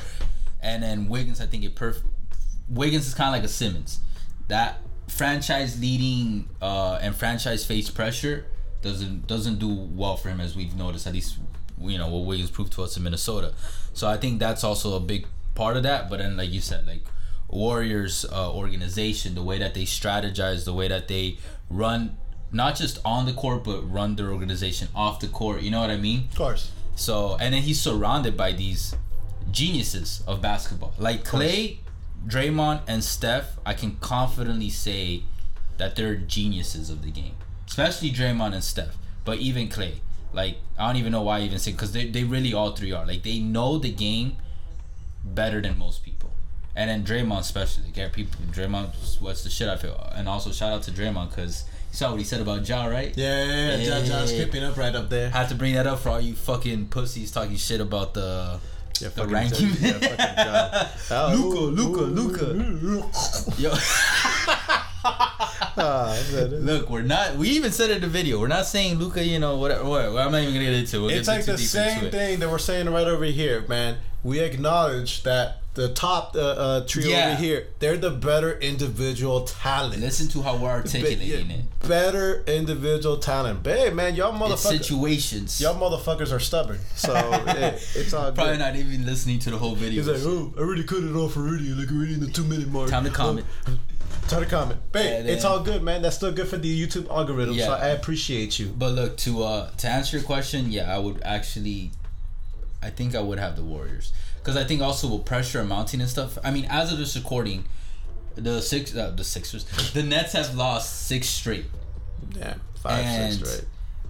And 0.61 0.83
then 0.83 1.07
Wiggins, 1.09 1.41
I 1.41 1.45
think 1.45 1.63
it 1.63 1.75
perfect. 1.75 2.05
Wiggins 2.69 3.07
is 3.07 3.13
kind 3.13 3.27
of 3.27 3.33
like 3.33 3.43
a 3.43 3.51
Simmons. 3.51 3.99
That 4.47 4.79
franchise 5.07 5.79
leading 5.79 6.49
uh, 6.61 6.99
and 7.01 7.15
franchise 7.15 7.65
face 7.65 7.89
pressure 7.89 8.45
doesn't 8.81 9.27
doesn't 9.27 9.59
do 9.59 9.73
well 9.73 10.17
for 10.17 10.29
him 10.29 10.39
as 10.39 10.55
we've 10.55 10.75
noticed. 10.75 11.07
At 11.07 11.13
least 11.13 11.39
you 11.79 11.97
know 11.97 12.09
what 12.09 12.25
Wiggins 12.25 12.51
proved 12.51 12.73
to 12.73 12.83
us 12.83 12.97
in 12.97 13.03
Minnesota. 13.03 13.53
So 13.93 14.07
I 14.07 14.17
think 14.17 14.39
that's 14.39 14.63
also 14.63 14.95
a 14.95 14.99
big 14.99 15.27
part 15.55 15.77
of 15.77 15.83
that. 15.83 16.09
But 16.09 16.19
then, 16.19 16.37
like 16.37 16.51
you 16.51 16.61
said, 16.61 16.85
like 16.87 17.03
Warriors 17.47 18.25
uh, 18.31 18.53
organization, 18.53 19.35
the 19.35 19.43
way 19.43 19.57
that 19.59 19.73
they 19.73 19.83
strategize, 19.83 20.65
the 20.65 20.73
way 20.73 20.87
that 20.87 21.07
they 21.07 21.37
run, 21.69 22.17
not 22.51 22.75
just 22.75 22.99
on 23.05 23.25
the 23.25 23.33
court, 23.33 23.63
but 23.63 23.81
run 23.81 24.15
their 24.15 24.31
organization 24.31 24.87
off 24.95 25.19
the 25.19 25.27
court. 25.27 25.61
You 25.61 25.71
know 25.71 25.81
what 25.81 25.89
I 25.89 25.97
mean? 25.97 26.27
Of 26.31 26.37
course. 26.37 26.71
So 26.95 27.37
and 27.39 27.53
then 27.53 27.63
he's 27.63 27.79
surrounded 27.79 28.37
by 28.37 28.51
these 28.51 28.95
geniuses 29.51 30.23
of 30.27 30.41
basketball. 30.41 30.93
Like 30.97 31.23
Klay 31.23 31.77
Draymond 32.27 32.81
and 32.87 33.03
Steph, 33.03 33.57
I 33.65 33.73
can 33.73 33.97
confidently 33.97 34.69
say 34.69 35.23
that 35.77 35.95
they're 35.95 36.15
geniuses 36.15 36.89
of 36.89 37.03
the 37.03 37.11
game, 37.11 37.35
especially 37.67 38.11
Draymond 38.11 38.53
and 38.53 38.63
Steph. 38.63 38.97
But 39.23 39.39
even 39.39 39.67
Klay, 39.67 39.95
like 40.33 40.57
I 40.77 40.87
don't 40.87 40.97
even 40.97 41.11
know 41.11 41.21
why 41.21 41.39
I 41.39 41.41
even 41.41 41.59
say 41.59 41.71
because 41.71 41.91
they 41.93 42.09
they 42.09 42.23
really 42.23 42.53
all 42.53 42.71
three 42.75 42.91
are 42.91 43.05
like 43.05 43.23
they 43.23 43.39
know 43.39 43.77
the 43.77 43.91
game 43.91 44.37
better 45.23 45.61
than 45.61 45.77
most 45.77 46.03
people. 46.03 46.29
And 46.77 46.89
then 46.89 47.03
Draymond 47.05 47.39
especially, 47.39 47.85
like, 47.95 48.11
people 48.11 48.37
Draymond 48.51 49.21
what's 49.21 49.43
the 49.43 49.49
shit 49.49 49.69
I 49.69 49.77
feel, 49.77 49.97
and 50.13 50.27
also 50.27 50.51
shout 50.51 50.73
out 50.73 50.83
to 50.83 50.91
Draymond 50.91 51.29
because 51.29 51.63
you 51.91 51.95
saw 51.95 52.09
what 52.11 52.19
he 52.19 52.25
said 52.25 52.41
about 52.41 52.67
Ja, 52.67 52.85
right? 52.85 53.13
Yeah, 53.15 53.45
yeah, 53.45 53.75
yeah. 53.77 53.99
Ja, 53.99 54.05
Ja's 54.05 54.33
creeping 54.33 54.61
up 54.63 54.75
right 54.75 54.93
up 54.93 55.09
there. 55.09 55.29
Had 55.29 55.47
to 55.49 55.55
bring 55.55 55.73
that 55.75 55.87
up 55.87 55.99
for 55.99 56.09
all 56.09 56.19
you 56.19 56.33
fucking 56.35 56.87
pussies 56.87 57.31
talking 57.31 57.55
shit 57.55 57.79
about 57.79 58.13
the 58.13 58.59
Yeah, 58.99 59.07
the 59.09 59.25
ranking. 59.25 59.69
Ja- 59.69 59.87
yeah, 59.87 59.99
fucking 59.99 61.09
Ja. 61.09 61.29
Luka, 61.33 61.57
ooh, 61.57 61.69
Luka, 61.71 62.01
Luka. 62.01 63.09
Yo, 63.57 63.71
look, 65.77 66.89
we're 66.89 67.01
not. 67.01 67.35
We 67.35 67.49
even 67.49 67.71
said 67.71 67.89
it 67.89 67.97
in 67.97 68.01
the 68.01 68.07
video. 68.07 68.39
We're 68.39 68.47
not 68.47 68.65
saying 68.65 68.95
Luka. 68.97 69.23
You 69.23 69.39
know, 69.39 69.57
whatever. 69.57 69.83
What, 69.85 70.05
I'm 70.05 70.31
not 70.31 70.41
even 70.41 70.53
gonna 70.53 70.65
get 70.65 70.73
into. 70.73 70.97
it. 70.97 71.01
We'll 71.01 71.09
It's 71.11 71.27
like 71.27 71.45
the 71.45 71.57
same 71.57 72.11
thing 72.11 72.39
that 72.39 72.49
we're 72.49 72.57
saying 72.59 72.89
right 72.89 73.07
over 73.07 73.25
here, 73.25 73.65
man. 73.67 73.97
We 74.23 74.39
acknowledge 74.39 75.21
that 75.23 75.57
the 75.75 75.89
top 75.93 76.35
uh, 76.35 76.39
uh, 76.39 76.85
trio 76.87 77.09
Yeah. 77.09 77.27
over 77.33 77.35
here, 77.35 77.67
they're 77.79 77.97
the 77.97 78.09
better 78.09 78.57
individual 78.59 79.41
talent. 79.41 79.99
Listen 80.01 80.27
to 80.29 80.41
how 80.41 80.53
we're 80.53 80.61
Be- 80.61 80.87
articulating 80.87 81.49
yeah, 81.49 81.57
it. 81.57 81.87
Better 81.87 82.43
individual 82.47 83.17
talent. 83.17 83.61
Babe, 83.61 83.93
man, 83.93 84.15
y'all 84.15 84.33
It's 84.51 84.65
motherfuckers, 84.65 84.77
situations. 84.77 85.61
y'all 85.61 85.75
motherfuckers 85.75 86.31
are 86.31 86.39
stubborn. 86.39 86.79
So 86.95 87.13
hey, 87.45 87.77
it's 87.93 88.13
all 88.13 88.31
Probably 88.31 88.53
good. 88.53 88.59
not 88.59 88.75
even 88.77 89.05
listening 89.05 89.37
to 89.39 89.51
the 89.51 89.57
whole 89.57 89.75
video. 89.75 90.01
He's 90.01 90.25
like, 90.25 90.31
oh, 90.33 90.53
I 90.57 90.61
already 90.61 90.85
cut 90.85 91.03
it 91.03 91.13
off 91.13 91.35
already. 91.37 91.65
Like 91.73 91.91
already 91.91 92.13
in 92.13 92.21
the 92.21 92.31
two 92.31 92.45
minute 92.45 92.69
mark. 92.69 92.89
Time 92.89 93.03
to 93.03 93.09
comment. 93.11 93.45
Time 94.27 94.43
to 94.43 94.49
comment. 94.49 94.79
Babe, 94.91 95.25
Yeah, 95.25 95.33
it's 95.33 95.45
all 95.45 95.59
good, 95.61 95.83
man. 95.83 96.01
That's 96.01 96.15
still 96.15 96.31
good 96.31 96.47
for 96.47 96.57
the 96.57 96.87
YouTube 96.87 97.09
algorithm. 97.09 97.57
So 97.59 97.71
I 97.73 97.89
appreciate 97.89 98.57
you. 98.57 98.67
But 98.75 98.93
look, 98.93 99.17
to 99.17 99.43
uh 99.43 99.69
to 99.77 99.87
answer 99.87 100.17
your 100.17 100.25
question, 100.25 100.71
yeah, 100.71 100.93
I 100.93 100.97
would 100.97 101.21
actually, 101.23 101.91
I 102.81 102.89
think 102.89 103.13
I 103.15 103.21
would 103.21 103.37
have 103.39 103.55
the 103.55 103.63
Warriors 103.63 104.13
because 104.39 104.57
I 104.57 104.63
think 104.63 104.81
also 104.81 105.07
with 105.15 105.25
pressure 105.25 105.59
and 105.59 105.69
mounting 105.69 106.01
and 106.01 106.09
stuff. 106.09 106.37
I 106.43 106.49
mean, 106.51 106.65
as 106.69 106.91
of 106.91 106.97
this 106.97 107.15
recording, 107.15 107.65
the 108.35 108.61
six 108.61 108.95
uh, 108.95 109.11
the 109.15 109.23
Sixers, 109.23 109.63
the 109.93 110.01
Nets 110.03 110.33
have 110.33 110.55
lost 110.55 111.07
six 111.07 111.27
straight. 111.27 111.65
Yeah, 112.35 112.55
five, 112.81 113.05
And- 113.05 113.33
six, 113.33 113.61
right? 113.61 113.65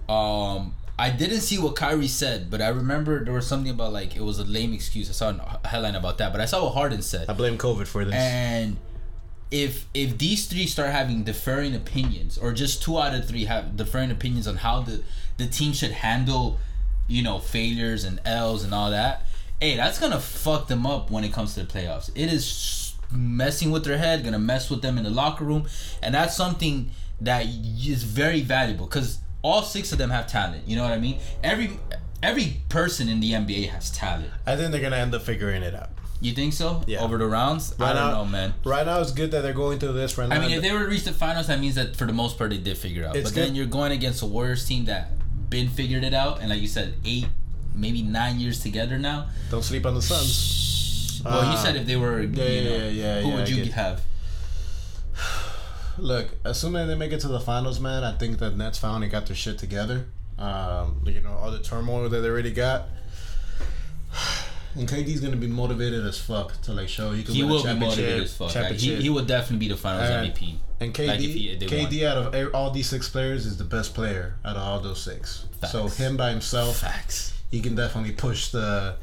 Um, 0.08 0.74
I 0.98 1.10
didn't 1.10 1.40
see 1.40 1.58
what 1.58 1.76
Kyrie 1.76 2.08
said, 2.08 2.50
but 2.50 2.62
I 2.62 2.68
remember 2.68 3.22
there 3.22 3.34
was 3.34 3.46
something 3.46 3.70
about 3.70 3.92
like 3.92 4.16
it 4.16 4.22
was 4.22 4.38
a 4.38 4.44
lame 4.44 4.72
excuse. 4.72 5.10
I 5.10 5.12
saw 5.12 5.28
a 5.62 5.68
headline 5.68 5.94
about 5.94 6.16
that, 6.18 6.32
but 6.32 6.40
I 6.40 6.46
saw 6.46 6.64
what 6.64 6.72
Harden 6.72 7.02
said. 7.02 7.28
I 7.28 7.34
blame 7.34 7.58
COVID 7.58 7.86
for 7.86 8.02
this. 8.04 8.14
And 8.14 8.78
if 9.50 9.86
if 9.94 10.18
these 10.18 10.46
three 10.46 10.66
start 10.66 10.90
having 10.90 11.22
differing 11.22 11.74
opinions, 11.74 12.38
or 12.38 12.52
just 12.52 12.82
two 12.82 12.98
out 12.98 13.14
of 13.14 13.28
three 13.28 13.44
have 13.44 13.76
differing 13.76 14.10
opinions 14.10 14.46
on 14.46 14.56
how 14.56 14.82
the 14.82 15.02
the 15.36 15.46
team 15.46 15.72
should 15.72 15.92
handle, 15.92 16.58
you 17.06 17.22
know, 17.22 17.38
failures 17.38 18.04
and 18.04 18.20
L's 18.24 18.64
and 18.64 18.74
all 18.74 18.90
that, 18.90 19.26
hey, 19.60 19.76
that's 19.76 19.98
gonna 19.98 20.20
fuck 20.20 20.68
them 20.68 20.86
up 20.86 21.10
when 21.10 21.24
it 21.24 21.32
comes 21.32 21.54
to 21.54 21.62
the 21.62 21.66
playoffs. 21.66 22.10
It 22.14 22.32
is 22.32 22.94
messing 23.12 23.70
with 23.70 23.84
their 23.84 23.98
head, 23.98 24.24
gonna 24.24 24.38
mess 24.38 24.68
with 24.70 24.82
them 24.82 24.98
in 24.98 25.04
the 25.04 25.10
locker 25.10 25.44
room, 25.44 25.66
and 26.02 26.14
that's 26.14 26.36
something 26.36 26.90
that 27.20 27.46
is 27.46 28.02
very 28.02 28.42
valuable 28.42 28.86
because 28.86 29.18
all 29.42 29.62
six 29.62 29.92
of 29.92 29.98
them 29.98 30.10
have 30.10 30.26
talent. 30.26 30.66
You 30.66 30.76
know 30.76 30.82
what 30.82 30.92
I 30.92 30.98
mean? 30.98 31.18
Every 31.42 31.78
every 32.22 32.60
person 32.68 33.08
in 33.08 33.20
the 33.20 33.32
NBA 33.32 33.68
has 33.68 33.90
talent. 33.90 34.30
I 34.44 34.56
think 34.56 34.72
they're 34.72 34.80
gonna 34.80 34.96
end 34.96 35.14
up 35.14 35.22
figuring 35.22 35.62
it 35.62 35.74
out. 35.74 35.90
You 36.20 36.32
think 36.32 36.54
so? 36.54 36.82
Yeah. 36.86 37.02
Over 37.02 37.18
the 37.18 37.26
rounds? 37.26 37.74
I 37.78 37.92
don't 37.92 37.96
now, 37.96 38.10
know, 38.10 38.24
man. 38.24 38.54
Right 38.64 38.86
now, 38.86 39.00
it's 39.00 39.12
good 39.12 39.30
that 39.32 39.42
they're 39.42 39.52
going 39.52 39.78
through 39.78 39.92
this. 39.92 40.16
Right 40.16 40.28
now, 40.28 40.36
I 40.36 40.38
mean, 40.40 40.50
if 40.52 40.62
they 40.62 40.72
were 40.72 40.78
to 40.80 40.86
reach 40.88 41.04
the 41.04 41.12
finals, 41.12 41.48
that 41.48 41.60
means 41.60 41.74
that 41.74 41.94
for 41.94 42.06
the 42.06 42.12
most 42.14 42.38
part 42.38 42.50
they 42.50 42.56
did 42.58 42.78
figure 42.78 43.02
it 43.02 43.06
out. 43.06 43.16
It's 43.16 43.30
but 43.30 43.34
then 43.34 43.54
you're 43.54 43.66
going 43.66 43.92
against 43.92 44.22
a 44.22 44.26
Warriors 44.26 44.64
team 44.66 44.86
that 44.86 45.10
been 45.50 45.68
figured 45.68 46.04
it 46.04 46.14
out, 46.14 46.40
and 46.40 46.48
like 46.50 46.60
you 46.60 46.68
said, 46.68 46.94
eight, 47.04 47.26
maybe 47.74 48.02
nine 48.02 48.40
years 48.40 48.60
together 48.60 48.98
now. 48.98 49.28
don't 49.50 49.62
sleep 49.62 49.84
on 49.84 49.94
the 49.94 50.02
Suns. 50.02 51.20
Well, 51.24 51.44
you 51.44 51.50
Ah. 51.52 51.62
said 51.62 51.76
if 51.76 51.86
they 51.86 51.96
were, 51.96 52.20
Yeah, 52.22 52.26
you 52.26 52.64
know, 52.70 52.76
yeah, 52.76 52.88
yeah, 52.88 53.20
who 53.20 53.28
yeah, 53.28 53.34
would 53.36 53.48
you 53.48 53.72
have? 53.72 54.00
Look, 55.98 56.28
assuming 56.44 56.88
they 56.88 56.94
make 56.94 57.12
it 57.12 57.20
to 57.20 57.28
the 57.28 57.40
finals, 57.40 57.80
man, 57.80 58.04
I 58.04 58.12
think 58.16 58.38
that 58.38 58.56
Nets 58.56 58.78
finally 58.78 59.08
got 59.08 59.26
their 59.26 59.36
shit 59.36 59.58
together. 59.58 60.06
Um, 60.38 61.02
you 61.06 61.20
know, 61.22 61.32
all 61.32 61.50
the 61.50 61.58
turmoil 61.60 62.08
that 62.08 62.20
they 62.20 62.28
already 62.28 62.52
got. 62.52 62.88
And 64.78 64.88
KD's 64.88 65.20
gonna 65.20 65.36
be 65.36 65.46
motivated 65.46 66.04
as 66.04 66.18
fuck 66.18 66.60
to 66.62 66.72
like 66.72 66.88
show 66.88 67.12
he 67.12 67.22
can 67.22 67.34
He 67.34 67.42
win 67.42 67.50
a 67.50 67.54
will 67.54 67.62
be 67.62 67.68
championship. 67.68 67.98
motivated 67.98 68.22
as 68.24 68.32
fuck. 68.36 68.40
Like, 68.40 68.54
he, 68.54 68.60
championship. 68.60 69.00
he 69.00 69.10
would 69.10 69.26
definitely 69.26 69.66
be 69.66 69.68
the 69.68 69.76
Finals 69.78 70.10
And- 70.10 70.26
MVP. 70.34 70.58
And 70.78 70.92
KD, 70.94 71.06
Like, 71.08 71.20
he- 71.20 71.48
if 71.50 71.60
they 71.60 71.66
KD 71.66 72.04
out 72.06 72.18
of 72.34 72.54
all 72.54 72.70
these 72.70 72.86
six 72.88 73.08
players 73.08 73.46
is 73.46 73.56
the 73.56 73.64
best 73.64 73.94
player 73.94 74.34
out 74.44 74.56
of 74.56 74.62
all 74.62 74.80
those 74.80 75.00
six. 75.02 75.44
So 75.70 75.88
him 75.88 76.16
by 76.18 76.30
himself, 76.30 76.78
Facts. 76.78 77.32
he 77.50 77.60
can 77.60 77.74
definitely 77.74 78.12
push 78.12 78.48
the 78.48 78.96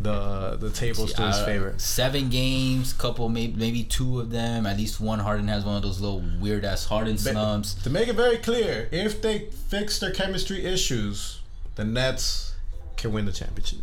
the 0.00 0.56
the 0.60 0.70
tables 0.70 1.12
to 1.14 1.22
his 1.26 1.36
Uh, 1.38 1.44
favor. 1.44 1.74
Seven 1.78 2.28
games, 2.28 2.92
couple 2.92 3.28
maybe 3.28 3.54
maybe 3.56 3.82
two 3.82 4.20
of 4.20 4.30
them. 4.30 4.64
At 4.64 4.76
least 4.76 5.00
one 5.00 5.18
Harden 5.18 5.48
has 5.48 5.64
one 5.64 5.74
of 5.74 5.82
those 5.82 5.98
little 5.98 6.22
weird 6.38 6.64
ass 6.64 6.84
Harden 6.84 7.18
slumps. 7.18 7.74
To 7.82 7.90
make 7.90 8.06
it 8.06 8.14
very 8.14 8.36
clear, 8.38 8.88
if 8.92 9.20
they 9.20 9.48
fix 9.68 9.98
their 9.98 10.12
chemistry 10.12 10.64
issues, 10.64 11.40
the 11.74 11.82
Nets 11.84 12.52
can 12.96 13.10
win 13.12 13.24
the 13.26 13.32
championship. 13.32 13.80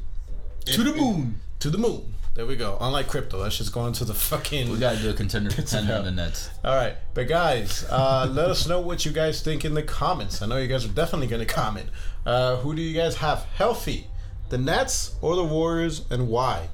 To 0.65 0.83
the 0.83 0.93
moon. 0.93 1.39
To 1.59 1.69
the 1.69 1.77
moon. 1.77 2.13
There 2.35 2.45
we 2.45 2.57
go. 2.57 2.77
Unlike 2.81 3.07
crypto, 3.07 3.41
that's 3.41 3.57
just 3.57 3.71
going 3.73 3.93
to 3.93 4.03
the 4.03 4.13
fucking. 4.13 4.69
We 4.69 4.77
gotta 4.77 4.99
do 5.01 5.09
a 5.09 5.13
contender 5.13 5.49
contender 5.51 5.93
on 5.97 6.03
the 6.03 6.11
Nets. 6.11 6.49
All 6.65 6.75
right, 6.75 6.95
but 7.13 7.29
guys, 7.29 7.85
uh, 7.89 8.27
let 8.31 8.49
us 8.49 8.67
know 8.67 8.81
what 8.81 9.05
you 9.05 9.11
guys 9.13 9.41
think 9.41 9.63
in 9.63 9.73
the 9.73 9.83
comments. 9.83 10.41
I 10.41 10.45
know 10.45 10.57
you 10.57 10.67
guys 10.67 10.83
are 10.83 10.89
definitely 10.89 11.27
going 11.27 11.45
to 11.45 11.53
comment. 11.53 11.87
Uh, 12.25 12.57
who 12.57 12.75
do 12.75 12.81
you 12.81 12.93
guys 12.93 13.15
have 13.17 13.43
healthy, 13.55 14.07
the 14.49 14.57
Nets 14.57 15.15
or 15.21 15.37
the 15.37 15.45
Warriors, 15.45 16.01
and 16.09 16.27
why? 16.27 16.67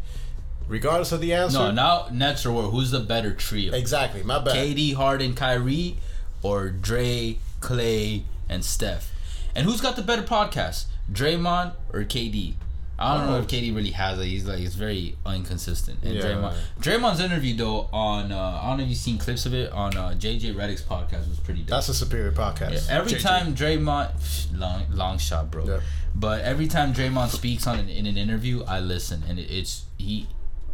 Regardless 0.67 1.11
of 1.11 1.21
the 1.21 1.33
answer. 1.33 1.59
No, 1.59 1.71
now 1.71 2.07
Nets 2.11 2.43
or 2.43 2.53
Warriors. 2.53 2.71
Who's 2.71 2.91
the 2.91 2.99
better 3.01 3.31
trio? 3.33 3.73
Exactly. 3.73 4.23
My 4.23 4.39
bad. 4.39 4.55
KD, 4.55 4.95
Harden, 4.95 5.35
Kyrie, 5.35 5.97
or 6.41 6.69
Dre, 6.69 7.37
Klay, 7.59 8.23
and 8.49 8.65
Steph? 8.65 9.11
And 9.53 9.67
who's 9.67 9.81
got 9.81 9.95
the 9.95 10.01
better 10.01 10.23
podcast? 10.23 10.85
Draymond 11.11 11.73
or 11.93 11.99
KD? 12.03 12.55
I 13.01 13.17
don't 13.17 13.27
know 13.27 13.39
if 13.39 13.47
KD 13.47 13.75
really 13.75 13.91
has 13.91 14.19
it. 14.19 14.25
He's 14.25 14.45
like 14.45 14.59
it's 14.59 14.75
very 14.75 15.15
inconsistent. 15.25 15.99
And 16.03 16.13
Yeah. 16.15 16.21
Draymond, 16.21 16.55
Draymond's 16.79 17.19
interview 17.19 17.55
though 17.55 17.89
on 17.91 18.31
uh, 18.31 18.59
I 18.61 18.67
don't 18.69 18.77
know 18.77 18.83
if 18.83 18.89
you've 18.89 18.97
seen 18.97 19.17
clips 19.17 19.45
of 19.45 19.53
it 19.53 19.71
on 19.71 19.97
uh, 19.97 20.09
JJ 20.17 20.55
Redick's 20.55 20.81
podcast 20.83 21.27
was 21.29 21.39
pretty 21.39 21.61
dope. 21.61 21.69
That's 21.69 21.89
a 21.89 21.93
superior 21.93 22.31
podcast. 22.31 22.89
Every 22.89 23.13
JJ. 23.13 23.21
time 23.21 23.55
Draymond, 23.55 24.11
long 24.57 24.85
long 24.91 25.17
shot, 25.17 25.49
bro. 25.51 25.65
Yeah. 25.65 25.79
But 26.13 26.41
every 26.41 26.67
time 26.67 26.93
Draymond 26.93 27.29
speaks 27.29 27.65
on 27.67 27.79
an, 27.79 27.89
in 27.89 28.05
an 28.05 28.17
interview, 28.17 28.63
I 28.67 28.79
listen, 28.79 29.23
and 29.27 29.39
it, 29.39 29.49
it's 29.49 29.85
he 29.97 30.27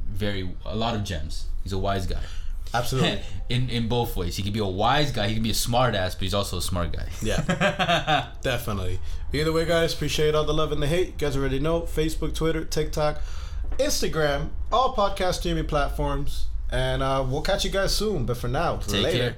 very 0.07 0.49
a 0.65 0.75
lot 0.75 0.95
of 0.95 1.03
gems. 1.03 1.45
He's 1.63 1.73
a 1.73 1.77
wise 1.77 2.05
guy. 2.07 2.21
Absolutely. 2.73 3.19
in 3.49 3.69
in 3.69 3.87
both 3.87 4.15
ways, 4.15 4.35
he 4.35 4.43
can 4.43 4.53
be 4.53 4.59
a 4.59 4.65
wise 4.65 5.11
guy. 5.11 5.27
He 5.27 5.33
can 5.35 5.43
be 5.43 5.51
a 5.51 5.55
smart 5.55 5.95
ass, 5.95 6.15
but 6.15 6.23
he's 6.23 6.33
also 6.33 6.57
a 6.57 6.61
smart 6.61 6.91
guy. 6.93 7.07
Yeah. 7.21 8.27
Definitely. 8.41 8.99
Either 9.33 9.51
way, 9.51 9.65
guys, 9.65 9.93
appreciate 9.93 10.35
all 10.35 10.43
the 10.45 10.53
love 10.53 10.71
and 10.71 10.81
the 10.81 10.87
hate. 10.87 11.07
You 11.07 11.13
guys 11.17 11.35
already 11.37 11.59
know 11.59 11.81
Facebook, 11.81 12.33
Twitter, 12.35 12.63
TikTok, 12.65 13.21
Instagram, 13.77 14.49
all 14.71 14.95
podcast 14.95 15.35
streaming 15.35 15.65
platforms. 15.65 16.45
And 16.69 17.01
uh, 17.01 17.25
we'll 17.27 17.41
catch 17.41 17.63
you 17.63 17.71
guys 17.71 17.95
soon. 17.95 18.25
But 18.25 18.37
for 18.37 18.47
now, 18.49 18.77
Take 18.77 19.03
later. 19.03 19.17
care. 19.17 19.35